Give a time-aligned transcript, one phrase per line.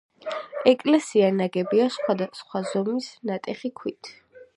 [0.69, 4.11] ეკლესია ნაგებია სხვადასხვა ზომის ნატეხი ქვით.